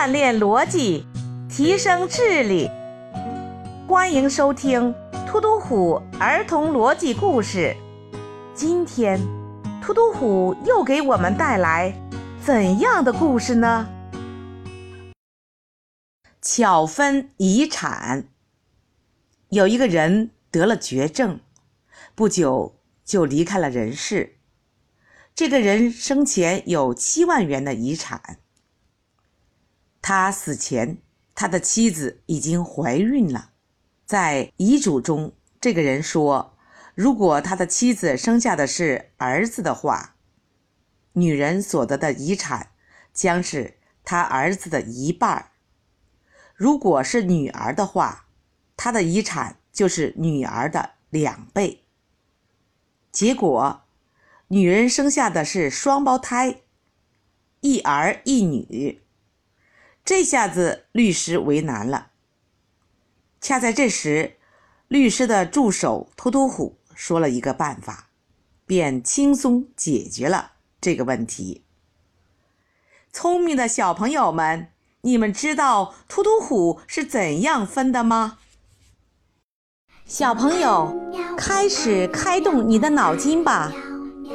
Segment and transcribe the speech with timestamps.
[0.00, 1.04] 锻炼逻辑，
[1.46, 2.70] 提升智力。
[3.86, 4.94] 欢迎收听
[5.26, 7.76] 《突突虎儿童逻辑故事》。
[8.54, 9.20] 今天，
[9.82, 11.94] 突突虎又给我们带来
[12.42, 13.86] 怎样的故事呢？
[16.40, 18.24] 巧分遗产。
[19.50, 21.40] 有一个人得了绝症，
[22.14, 24.38] 不久就离开了人世。
[25.34, 28.38] 这个人生前有七万元的遗产。
[30.02, 30.98] 他死前，
[31.34, 33.50] 他的妻子已经怀孕了。
[34.06, 36.56] 在遗嘱中，这个人说，
[36.94, 40.16] 如果他的妻子生下的是儿子的话，
[41.12, 42.70] 女人所得的遗产
[43.12, 45.50] 将是他儿子的一半；
[46.54, 48.26] 如果是女儿的话，
[48.76, 51.84] 他的遗产就是女儿的两倍。
[53.12, 53.82] 结果，
[54.48, 56.62] 女人生下的是双胞胎，
[57.60, 59.02] 一儿一女。
[60.10, 62.08] 这下子律师为难了。
[63.40, 64.38] 恰在这时，
[64.88, 68.08] 律师的助手突突虎说了一个办法，
[68.66, 71.62] 便轻松解决了这个问题。
[73.12, 78.38] 聪明的小朋友们，你们知道突突虎是怎样分的吗？
[80.04, 80.92] 小朋友，
[81.36, 83.72] 开始开动你的脑筋吧！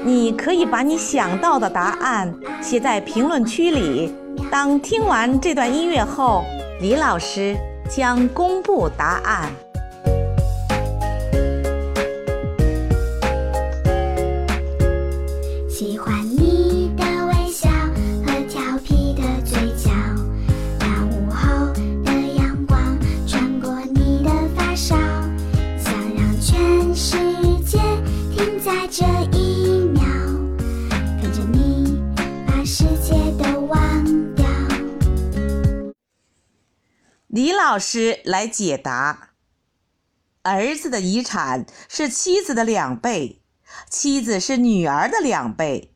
[0.05, 2.33] 你可以把你想到的答案
[2.63, 4.15] 写在评论区里。
[4.51, 6.43] 当听完这段音乐后，
[6.79, 7.55] 李老师。
[7.87, 9.53] 将公布答案。
[37.35, 39.31] 李老师来解答：
[40.43, 43.41] 儿子的遗产是妻子的两倍，
[43.89, 45.93] 妻子是女儿的两倍，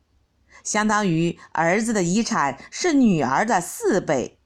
[0.66, 4.42] 相当于儿子的遗产是女儿的四倍。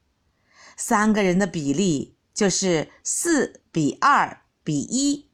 [0.78, 5.32] 三个人的比例就是四比二比一，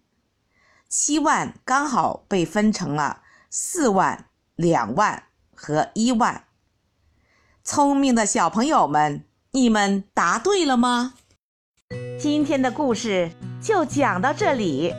[0.88, 5.24] 七万刚好被分成了四万、两万
[5.54, 6.46] 和一万。
[7.66, 11.16] 聪明的小朋友们，你们答对了吗？
[12.20, 13.32] 今天的故事
[13.62, 14.94] 就讲到这里。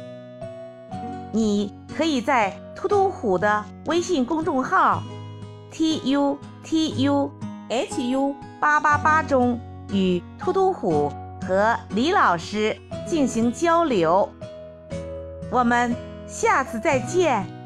[1.33, 5.03] 你可以在突突虎的微信公众号
[5.71, 7.31] t u t u
[7.69, 9.61] h u 八八八中
[9.93, 11.13] 与突突虎
[11.47, 12.75] 和李老师
[13.07, 14.27] 进行交流。
[15.51, 15.95] 我们
[16.27, 17.60] 下次再见。